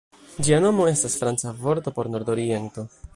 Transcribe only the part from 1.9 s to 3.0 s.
por "nord-oriento".